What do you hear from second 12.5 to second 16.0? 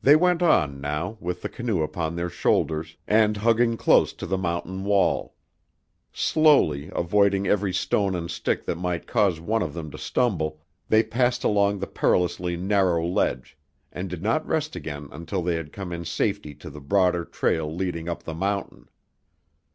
narrow ledge, and did not rest again until they had come